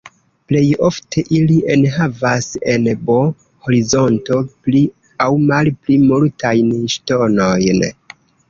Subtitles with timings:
[0.51, 4.83] Plej ofte ili enhavas en B-horizonto pli
[5.27, 7.89] aŭ malpli multajn ŝtonojn.